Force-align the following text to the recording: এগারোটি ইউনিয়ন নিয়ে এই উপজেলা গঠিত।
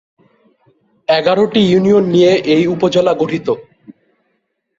এগারোটি 1.07 1.59
ইউনিয়ন 1.65 2.05
নিয়ে 2.05 2.31
এই 2.53 2.63
উপজেলা 2.67 3.13
গঠিত। 3.13 3.47